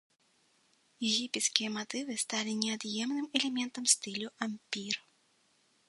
Егіпецкія 1.09 1.69
матывы 1.77 2.17
сталі 2.23 2.57
неад'емным 2.63 3.25
элементам 3.41 3.83
стылю 3.97 4.27
ампір. 4.49 4.95